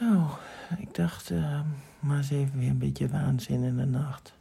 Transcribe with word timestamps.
Zo, 0.00 0.38
ik 0.78 0.94
dacht, 0.94 1.30
uh, 1.30 1.60
maar 1.98 2.16
eens 2.16 2.30
even 2.30 2.58
weer 2.58 2.70
een 2.70 2.78
beetje 2.78 3.08
waanzin 3.08 3.62
in 3.62 3.76
de 3.76 3.84
nacht. 3.84 4.34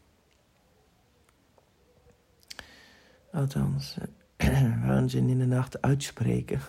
Althans, 3.32 3.98
uh, 4.38 4.86
waanzin 4.88 5.30
in 5.30 5.38
de 5.38 5.46
nacht 5.46 5.82
uitspreken. 5.82 6.62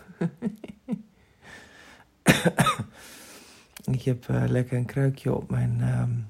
ik 3.97 4.03
heb 4.03 4.29
uh, 4.29 4.45
lekker 4.47 4.77
een 4.77 4.87
kruikje 4.87 5.35
op 5.35 5.51
mijn 5.51 5.81
um, 5.81 6.29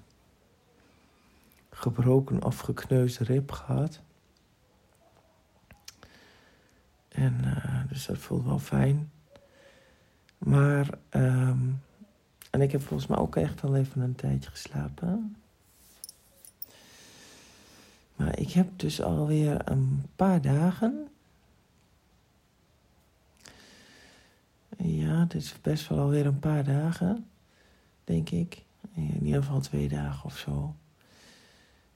gebroken 1.71 2.45
of 2.45 2.59
gekneusde 2.59 3.25
rib 3.25 3.53
gehad. 3.53 4.01
En 7.09 7.45
dus 7.89 8.07
dat 8.07 8.19
voelt 8.19 8.45
wel 8.45 8.59
fijn. 8.59 9.11
Maar, 10.39 10.89
um, 11.11 11.81
en 12.51 12.61
ik 12.61 12.73
heb 12.73 12.83
volgens 12.83 13.09
mij 13.09 13.19
ook 13.19 13.37
echt 13.37 13.63
al 13.63 13.77
even 13.77 14.01
een 14.01 14.15
tijdje 14.15 14.51
geslapen. 14.51 15.37
Maar 18.17 18.39
ik 18.39 18.51
heb 18.51 18.69
dus 18.77 19.03
alweer 19.03 19.71
een 19.71 20.07
paar 20.17 20.41
dagen. 20.41 21.09
Ja, 24.77 25.25
dit 25.25 25.43
is 25.43 25.61
best 25.61 25.89
wel 25.89 25.99
alweer 25.99 26.27
een 26.27 26.39
paar 26.39 26.65
dagen, 26.65 27.27
denk 28.05 28.31
ik. 28.31 28.65
In 28.95 29.25
ieder 29.25 29.43
geval 29.43 29.61
twee 29.61 29.89
dagen 29.89 30.25
of 30.25 30.39
zo. 30.39 30.75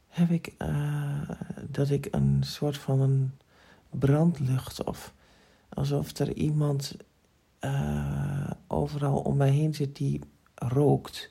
Heb 0.08 0.30
ik 0.30 0.54
uh, 0.58 1.30
dat 1.68 1.90
ik 1.90 2.08
een 2.10 2.42
soort 2.44 2.78
van 2.78 3.00
een 3.00 3.32
brandlucht 3.90 4.84
of 4.84 5.14
alsof 5.68 6.18
er 6.18 6.32
iemand 6.32 6.96
uh, 7.60 8.50
overal 8.66 9.20
om 9.20 9.36
mij 9.36 9.50
heen 9.50 9.74
zit 9.74 9.96
die 9.96 10.20
rookt. 10.68 11.30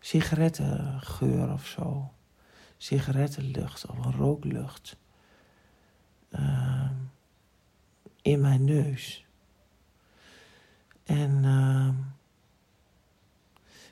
Sigarettengeur 0.00 1.52
of 1.52 1.66
zo. 1.66 2.10
Sigarettenlucht 2.76 3.86
of 3.86 4.04
een 4.04 4.12
rooklucht. 4.12 4.96
Uh, 6.30 6.90
in 8.22 8.40
mijn 8.40 8.64
neus. 8.64 9.24
En 11.04 11.30
uh, 11.44 11.88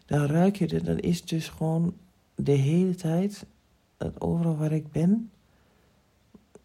dan 0.07 0.27
ruik 0.27 0.57
je 0.57 0.67
het, 0.67 0.85
dan 0.85 0.99
is 0.99 1.25
dus 1.25 1.49
gewoon 1.49 1.97
de 2.35 2.53
hele 2.53 2.95
tijd, 2.95 3.47
dat 3.97 4.21
overal 4.21 4.57
waar 4.57 4.73
ik 4.73 4.93
ben, 4.93 5.31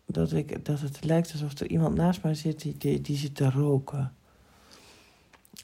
dat, 0.05 0.31
ik, 0.31 0.65
dat 0.65 0.79
het 0.79 1.03
lijkt 1.03 1.31
alsof 1.31 1.59
er 1.59 1.69
iemand 1.69 1.95
naast 1.95 2.23
mij 2.23 2.33
zit 2.33 2.61
die, 2.61 2.77
die, 2.77 3.01
die 3.01 3.17
zit 3.17 3.35
te 3.35 3.49
roken. 3.49 4.13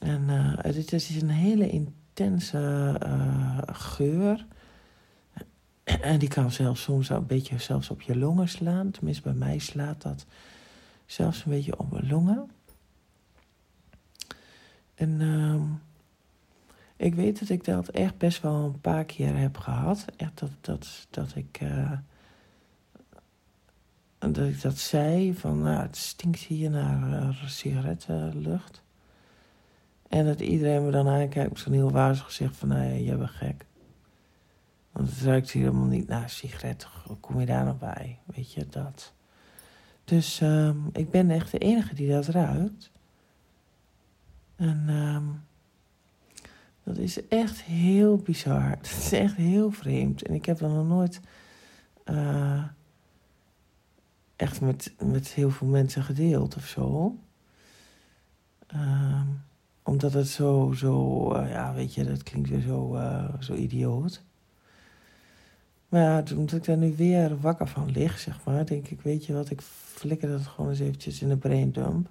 En 0.00 0.22
uh, 0.28 0.52
het 0.56 0.92
is 0.92 1.22
een 1.22 1.28
hele 1.28 1.70
intense 2.16 2.96
uh, 3.06 3.58
geur. 3.66 4.46
En 5.84 6.18
die 6.18 6.28
kan 6.28 6.50
zelfs 6.50 6.82
soms 6.82 7.08
een 7.08 7.26
beetje 7.26 7.58
zelfs 7.58 7.90
op 7.90 8.02
je 8.02 8.16
longen 8.16 8.48
slaan. 8.48 8.90
Tenminste, 8.90 9.22
bij 9.22 9.32
mij 9.32 9.58
slaat 9.58 10.02
dat 10.02 10.26
zelfs 11.06 11.44
een 11.44 11.50
beetje 11.50 11.78
op 11.78 11.90
mijn 11.92 12.08
longen. 12.08 12.50
En 14.94 15.20
uh, 15.20 15.62
ik 16.96 17.14
weet 17.14 17.38
dat 17.38 17.48
ik 17.48 17.64
dat 17.64 17.88
echt 17.88 18.18
best 18.18 18.42
wel 18.42 18.64
een 18.64 18.80
paar 18.80 19.04
keer 19.04 19.36
heb 19.36 19.56
gehad. 19.56 20.04
Echt 20.16 20.38
dat, 20.38 20.50
dat, 20.60 21.06
dat 21.10 21.34
ik... 21.34 21.60
Uh, 21.62 21.92
dat 24.18 24.38
ik 24.38 24.62
dat 24.62 24.78
zei, 24.78 25.34
van 25.34 25.62
nou, 25.62 25.82
het 25.82 25.96
stinkt 25.96 26.40
hier 26.40 26.70
naar 26.70 27.42
sigarettenlucht. 27.46 28.82
En 30.08 30.24
dat 30.24 30.40
iedereen 30.40 30.84
me 30.84 30.90
dan 30.90 31.08
aankijkt 31.08 31.50
met 31.50 31.58
zo'n 31.58 31.72
heel 31.72 31.90
wazig 31.90 32.32
zegt 32.32 32.56
van, 32.56 32.68
nou 32.68 32.92
ja, 32.92 33.16
bent 33.16 33.30
gek. 33.30 33.66
Want 34.92 35.10
het 35.10 35.20
ruikt 35.20 35.50
hier 35.50 35.62
helemaal 35.62 35.86
niet 35.86 36.08
naar 36.08 36.30
sigaretten. 36.30 36.88
Hoe 37.04 37.16
kom 37.16 37.40
je 37.40 37.46
daar 37.46 37.64
nog 37.64 37.78
bij? 37.78 38.18
Weet 38.24 38.52
je, 38.52 38.66
dat. 38.66 39.12
Dus 40.04 40.40
um, 40.40 40.88
ik 40.92 41.10
ben 41.10 41.30
echt 41.30 41.50
de 41.50 41.58
enige 41.58 41.94
die 41.94 42.10
dat 42.10 42.26
ruikt. 42.26 42.90
En 44.56 44.88
um, 44.88 45.44
dat 46.82 46.96
is 46.96 47.28
echt 47.28 47.62
heel 47.62 48.16
bizar. 48.16 48.70
Het 48.76 48.86
is 48.86 49.12
echt 49.12 49.34
heel 49.34 49.70
vreemd. 49.70 50.22
En 50.22 50.34
ik 50.34 50.46
heb 50.46 50.58
dat 50.58 50.70
nog 50.70 50.86
nooit 50.86 51.20
uh, 52.04 52.64
echt 54.36 54.60
met, 54.60 54.94
met 54.98 55.28
heel 55.28 55.50
veel 55.50 55.66
mensen 55.66 56.02
gedeeld 56.02 56.56
of 56.56 56.66
zo. 56.66 57.16
Um, 58.74 59.44
omdat 59.86 60.12
het 60.12 60.28
zo, 60.28 60.72
zo 60.76 61.32
uh, 61.36 61.50
ja, 61.50 61.74
weet 61.74 61.94
je, 61.94 62.04
dat 62.04 62.22
klinkt 62.22 62.48
weer 62.48 62.60
zo, 62.60 62.96
uh, 62.96 63.34
zo 63.40 63.54
idioot. 63.54 64.22
Maar 65.88 66.00
ja, 66.00 66.36
omdat 66.36 66.58
ik 66.58 66.64
daar 66.64 66.76
nu 66.76 66.94
weer 66.96 67.40
wakker 67.40 67.68
van 67.68 67.90
lig, 67.90 68.18
zeg 68.18 68.44
maar, 68.44 68.66
denk 68.66 68.88
ik, 68.88 69.00
weet 69.00 69.26
je 69.26 69.32
wat, 69.32 69.50
ik 69.50 69.60
flikker 69.60 70.28
dat 70.28 70.46
gewoon 70.46 70.70
eens 70.70 70.80
eventjes 70.80 71.22
in 71.22 71.28
de 71.28 71.36
braindump. 71.36 72.08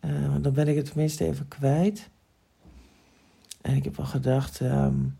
Want 0.00 0.44
dan 0.44 0.52
ben 0.52 0.68
ik 0.68 0.76
het 0.76 0.86
tenminste 0.86 1.24
even 1.24 1.48
kwijt. 1.48 2.10
En 3.60 3.76
ik 3.76 3.84
heb 3.84 3.96
wel 3.96 4.06
gedacht, 4.06 4.60
um, 4.60 5.18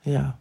ja, 0.00 0.38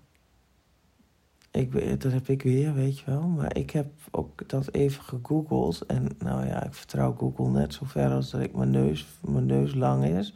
ik, 1.54 2.02
dat 2.02 2.12
heb 2.12 2.28
ik 2.28 2.42
weer, 2.42 2.74
weet 2.74 3.00
je 3.00 3.06
wel. 3.06 3.22
Maar 3.22 3.56
ik 3.56 3.72
heb 3.72 3.88
ook 4.12 4.50
dat 4.50 4.74
even 4.74 5.04
gegoogeld. 5.04 5.86
En 5.86 6.08
nou 6.20 6.46
ja, 6.46 6.64
ik 6.64 6.74
vertrouw 6.74 7.16
Google 7.18 7.50
net 7.50 7.74
zo 7.74 7.86
ver 7.86 8.12
als 8.12 8.30
dat 8.30 8.42
ik 8.42 8.56
mijn 8.56 8.72
neus, 8.72 9.08
mijn 9.22 9.46
neus 9.46 9.74
lang 9.74 10.06
is. 10.06 10.34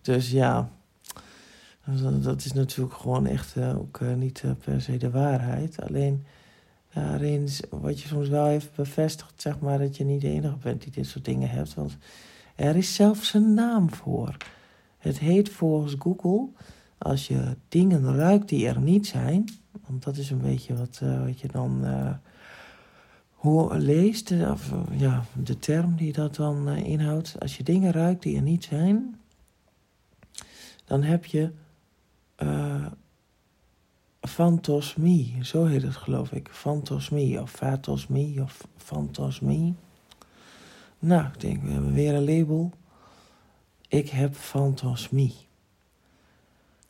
Dus 0.00 0.30
ja, 0.30 0.70
dat 2.22 2.44
is 2.44 2.52
natuurlijk 2.52 2.94
gewoon 2.94 3.26
echt 3.26 3.56
uh, 3.56 3.78
ook 3.78 4.00
uh, 4.00 4.14
niet 4.14 4.42
uh, 4.44 4.50
per 4.64 4.80
se 4.80 4.96
de 4.96 5.10
waarheid. 5.10 5.82
Alleen 5.82 6.24
daarin 6.92 7.48
wat 7.70 8.00
je 8.00 8.08
soms 8.08 8.28
wel 8.28 8.48
even 8.48 8.70
bevestigt, 8.74 9.42
zeg 9.42 9.60
maar, 9.60 9.78
dat 9.78 9.96
je 9.96 10.04
niet 10.04 10.20
de 10.20 10.28
enige 10.28 10.56
bent 10.56 10.82
die 10.82 10.92
dit 10.92 11.06
soort 11.06 11.24
dingen 11.24 11.50
hebt. 11.50 11.74
Want 11.74 11.96
er 12.54 12.76
is 12.76 12.94
zelfs 12.94 13.34
een 13.34 13.54
naam 13.54 13.94
voor. 13.94 14.36
Het 14.98 15.18
heet 15.18 15.48
volgens 15.48 15.96
Google, 15.98 16.48
als 16.98 17.28
je 17.28 17.56
dingen 17.68 18.16
ruikt 18.16 18.48
die 18.48 18.68
er 18.68 18.80
niet 18.80 19.06
zijn 19.06 19.44
want 19.86 20.02
dat 20.02 20.16
is 20.16 20.30
een 20.30 20.40
beetje 20.40 20.76
wat, 20.76 21.00
uh, 21.02 21.24
wat 21.24 21.40
je 21.40 21.48
dan 21.48 21.84
uh, 23.42 23.70
leest. 23.78 24.30
Of 24.30 24.72
ja, 24.90 25.24
de 25.42 25.58
term 25.58 25.96
die 25.96 26.12
dat 26.12 26.34
dan 26.34 26.68
inhoudt. 26.68 27.36
Als 27.38 27.56
je 27.56 27.62
dingen 27.62 27.92
ruikt 27.92 28.22
die 28.22 28.36
er 28.36 28.42
niet 28.42 28.64
zijn, 28.64 29.20
dan 30.84 31.02
heb 31.02 31.24
je 31.24 31.52
fantosmie. 34.20 35.38
Zo 35.42 35.64
heet 35.64 35.82
het 35.82 35.96
geloof 35.96 36.32
ik. 36.32 36.48
Fantosmie 36.52 37.40
of 37.40 37.50
fatosmie 37.50 38.42
of 38.42 38.66
fantosmie. 38.76 39.74
Nou, 40.98 41.26
ik 41.26 41.40
denk, 41.40 41.62
we 41.62 41.70
hebben 41.70 41.92
weer 41.92 42.14
een 42.14 42.24
label. 42.24 42.72
Ik 43.88 44.08
heb 44.08 44.34
fantosmie. 44.34 45.34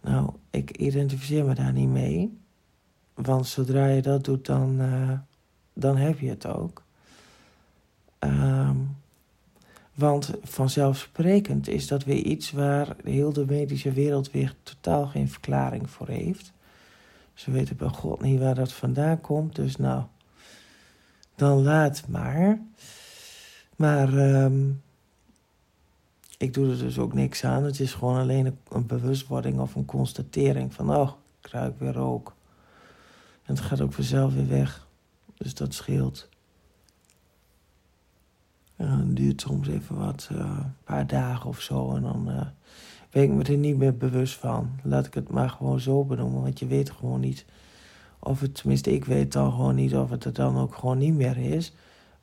Nou, 0.05 0.31
ik 0.51 0.71
identificeer 0.71 1.45
me 1.45 1.55
daar 1.55 1.73
niet 1.73 1.89
mee. 1.89 2.39
Want 3.15 3.47
zodra 3.47 3.87
je 3.87 4.03
dat 4.03 4.25
doet, 4.25 4.47
dan, 4.47 4.81
uh, 4.81 5.19
dan 5.73 5.97
heb 5.97 6.19
je 6.19 6.29
het 6.29 6.47
ook. 6.47 6.83
Um, 8.21 8.97
want 9.95 10.31
vanzelfsprekend 10.43 11.69
is 11.69 11.87
dat 11.87 12.05
weer 12.05 12.23
iets 12.23 12.51
waar 12.51 12.97
heel 13.05 13.33
de 13.33 13.45
medische 13.45 13.93
wereld 13.93 14.31
weer 14.31 14.55
totaal 14.63 15.07
geen 15.07 15.29
verklaring 15.29 15.91
voor 15.91 16.09
heeft. 16.09 16.53
Ze 17.35 17.51
weten 17.51 17.77
bij 17.77 17.89
God 17.89 18.21
niet 18.21 18.41
waar 18.41 18.55
dat 18.55 18.73
vandaan 18.73 19.21
komt, 19.21 19.57
dus 19.57 19.77
nou, 19.77 20.03
dan 21.35 21.63
laat 21.63 22.09
maar. 22.09 22.61
Maar 23.77 24.13
um, 24.43 24.83
ik 26.39 26.55
doe 26.55 26.71
er 26.71 26.79
dus 26.79 26.99
ook 26.99 27.15
niks 27.15 27.45
aan. 27.45 27.65
Het 27.65 27.81
is 27.81 27.95
gewoon 27.95 28.19
alleen 28.19 28.47
een, 28.47 28.59
een 28.69 28.87
bewustwording 28.87 29.61
of 29.61 29.75
een 29.75 29.85
constatering 29.85 30.75
van, 30.75 30.97
oh, 30.97 31.11
ik 31.41 31.51
ruik 31.51 31.79
weer 31.79 31.93
rook. 31.93 32.35
En 33.45 33.55
het 33.55 33.61
gaat 33.61 33.81
ook 33.81 33.93
vanzelf 33.93 34.35
weer 34.35 34.49
weg. 34.49 34.87
Dus 35.37 35.55
dat 35.55 35.75
scheelt. 35.75 36.29
En 38.77 38.89
het 38.89 39.17
duurt 39.17 39.41
soms 39.41 39.69
even 39.69 39.97
wat, 39.97 40.29
een 40.31 40.37
uh, 40.39 40.59
paar 40.85 41.07
dagen 41.07 41.49
of 41.49 41.61
zo. 41.61 41.95
En 41.95 42.03
dan 42.03 42.31
uh, 42.31 42.47
ben 43.11 43.23
ik 43.23 43.31
me 43.31 43.43
er 43.43 43.57
niet 43.57 43.77
meer 43.77 43.97
bewust 43.97 44.35
van. 44.35 44.71
Laat 44.83 45.07
ik 45.07 45.15
het 45.15 45.31
maar 45.31 45.51
gewoon 45.51 45.81
zo 45.81 46.05
benoemen. 46.05 46.43
Want 46.43 46.59
je 46.59 46.67
weet 46.67 46.91
gewoon 46.91 47.21
niet 47.21 47.45
of 48.19 48.41
het, 48.41 48.55
tenminste 48.55 48.93
ik 48.93 49.05
weet 49.05 49.33
dan 49.33 49.51
gewoon 49.51 49.75
niet 49.75 49.97
of 49.97 50.11
het 50.11 50.25
er 50.25 50.33
dan 50.33 50.57
ook 50.57 50.75
gewoon 50.75 50.99
niet 50.99 51.15
meer 51.15 51.39
is. 51.39 51.73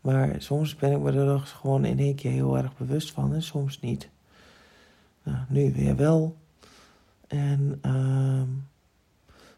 Maar 0.02 0.36
soms 0.38 0.76
ben 0.76 0.92
ik 0.92 1.00
me 1.00 1.12
er 1.12 1.40
gewoon 1.40 1.86
in 1.86 2.00
één 2.00 2.16
keer 2.16 2.32
heel 2.32 2.58
erg 2.58 2.78
bewust 2.78 3.12
van 3.12 3.34
en 3.34 3.44
soms 3.44 3.80
niet. 3.80 4.10
Nou, 5.24 5.38
nu 5.50 5.74
weer 5.74 5.96
wel. 5.96 6.38
En... 7.28 7.80
Uh, 7.86 8.42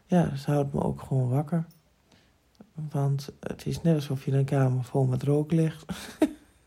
ja, 0.06 0.24
dat 0.24 0.44
houdt 0.44 0.72
me 0.72 0.82
ook 0.82 1.00
gewoon 1.00 1.28
wakker. 1.28 1.66
Want 2.90 3.32
het 3.40 3.66
is 3.66 3.82
net 3.82 3.94
alsof 3.94 4.24
je 4.24 4.32
een 4.32 4.44
kamer 4.44 4.84
vol 4.84 5.04
met 5.04 5.22
rook 5.22 5.52
ligt. 5.52 5.84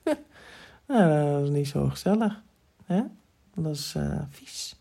nou, 0.88 1.32
dat 1.32 1.44
is 1.44 1.50
niet 1.50 1.68
zo 1.68 1.90
gezellig. 1.90 2.42
Hè? 2.86 3.02
Dat 3.54 3.76
is 3.76 3.94
uh, 3.98 4.22
vies. 4.30 4.76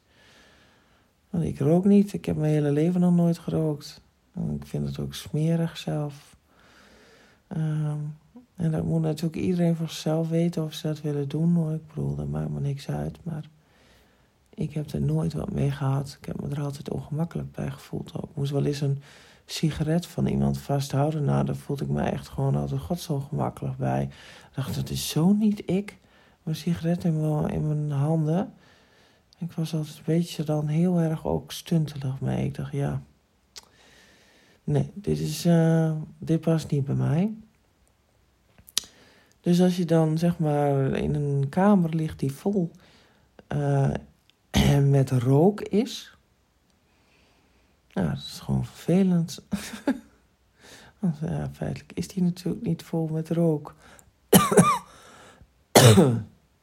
Want 1.30 1.44
ik 1.44 1.58
rook 1.58 1.84
niet. 1.84 2.12
Ik 2.12 2.24
heb 2.24 2.36
mijn 2.36 2.52
hele 2.52 2.70
leven 2.70 3.00
nog 3.00 3.14
nooit 3.14 3.38
gerookt. 3.38 4.02
ik 4.60 4.66
vind 4.66 4.86
het 4.86 4.98
ook 4.98 5.14
smerig 5.14 5.76
zelf. 5.76 6.36
Ehm, 7.46 7.98
en 8.56 8.70
dat 8.70 8.84
moet 8.84 9.02
natuurlijk 9.02 9.36
iedereen 9.36 9.76
voor 9.76 9.88
zichzelf 9.88 10.28
weten 10.28 10.64
of 10.64 10.72
ze 10.72 10.86
dat 10.86 11.00
willen 11.00 11.28
doen. 11.28 11.54
Hoor. 11.54 11.72
Ik 11.72 11.86
bedoel, 11.86 12.14
dat 12.14 12.28
maakt 12.28 12.50
me 12.50 12.60
niks 12.60 12.88
uit. 12.88 13.18
Maar 13.22 13.44
ik 14.54 14.72
heb 14.72 14.90
er 14.90 15.00
nooit 15.00 15.32
wat 15.32 15.52
mee 15.52 15.70
gehad. 15.70 16.16
Ik 16.20 16.26
heb 16.26 16.40
me 16.40 16.48
er 16.48 16.62
altijd 16.62 16.90
ongemakkelijk 16.90 17.52
bij 17.52 17.70
gevoeld. 17.70 18.14
Ik 18.14 18.34
moest 18.34 18.52
wel 18.52 18.64
eens 18.64 18.80
een 18.80 19.02
sigaret 19.46 20.06
van 20.06 20.26
iemand 20.26 20.58
vasthouden. 20.58 21.24
Nou, 21.24 21.44
daar 21.44 21.56
voelde 21.56 21.84
ik 21.84 21.90
me 21.90 22.02
echt 22.02 22.28
gewoon 22.28 22.56
altijd 22.56 23.00
zo 23.00 23.20
gemakkelijk 23.20 23.76
bij. 23.76 24.02
Ik 24.02 24.54
dacht, 24.54 24.74
dat 24.74 24.90
is 24.90 25.08
zo 25.08 25.32
niet 25.32 25.62
ik. 25.70 25.98
Mijn 26.42 26.56
sigaret 26.56 27.04
in 27.04 27.20
mijn, 27.20 27.48
in 27.48 27.66
mijn 27.66 27.90
handen. 27.90 28.52
Ik 29.38 29.52
was 29.52 29.74
altijd 29.74 29.96
een 29.96 30.02
beetje 30.04 30.44
dan 30.44 30.66
heel 30.66 30.98
erg 30.98 31.26
ook 31.26 31.52
stuntelig 31.52 32.20
mee. 32.20 32.44
Ik 32.44 32.54
dacht, 32.54 32.72
ja, 32.72 33.02
nee, 34.64 34.90
dit, 34.94 35.18
is, 35.18 35.46
uh, 35.46 35.92
dit 36.18 36.40
past 36.40 36.70
niet 36.70 36.84
bij 36.84 36.94
mij. 36.94 37.34
Dus 39.46 39.60
als 39.60 39.76
je 39.76 39.84
dan 39.84 40.18
zeg 40.18 40.38
maar 40.38 40.92
in 40.92 41.14
een 41.14 41.48
kamer 41.48 41.94
ligt 41.94 42.18
die 42.18 42.32
vol 42.32 42.70
uh, 43.52 43.90
met 44.96 45.10
rook 45.10 45.60
is. 45.60 46.16
Nou, 47.92 48.08
dat 48.08 48.16
is 48.16 48.40
gewoon 48.42 48.64
vervelend. 48.64 49.42
Want 50.98 51.16
feitelijk 51.52 51.92
is 51.94 52.08
die 52.08 52.22
natuurlijk 52.22 52.66
niet 52.66 52.82
vol 52.82 53.06
met 53.06 53.28
rook. 53.28 53.74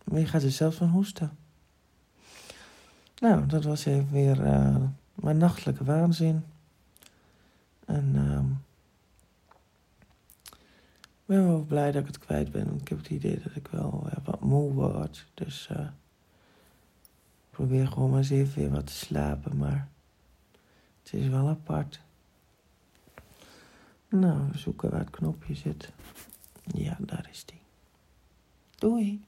maar 0.03 0.19
je 0.19 0.25
gaat 0.25 0.43
er 0.43 0.51
zelfs 0.51 0.77
van 0.77 0.89
hoesten. 0.89 1.37
Nou, 3.19 3.45
dat 3.45 3.63
was 3.63 3.85
even 3.85 4.11
weer 4.11 4.45
uh, 4.45 4.75
mijn 5.13 5.37
nachtelijke 5.37 5.83
waanzin. 5.83 6.43
En 7.85 8.15
ik 8.15 8.32
ben 11.25 11.47
wel 11.47 11.61
blij 11.61 11.91
dat 11.91 12.01
ik 12.01 12.07
het 12.07 12.19
kwijt 12.19 12.51
ben. 12.51 12.65
Want 12.65 12.81
ik 12.81 12.87
heb 12.87 12.97
het 12.97 13.09
idee 13.09 13.39
dat 13.43 13.55
ik 13.55 13.67
wel 13.67 14.03
uh, 14.05 14.25
wat 14.25 14.41
moe 14.41 14.73
word. 14.73 15.25
Dus 15.33 15.69
uh, 15.71 15.79
ik 15.79 17.49
probeer 17.49 17.87
gewoon 17.87 18.09
maar 18.09 18.19
eens 18.19 18.29
even 18.29 18.61
weer 18.61 18.69
wat 18.69 18.87
te 18.87 18.93
slapen. 18.93 19.57
Maar 19.57 19.87
het 21.03 21.13
is 21.13 21.27
wel 21.27 21.47
apart. 21.47 22.01
Nou, 24.09 24.49
we 24.51 24.57
zoeken 24.57 24.89
waar 24.89 24.99
het 24.99 25.09
knopje 25.09 25.55
zit. 25.55 25.91
Ja, 26.63 26.97
daar 26.99 27.27
is 27.31 27.45
die. 27.45 27.61
Doei. 28.75 29.23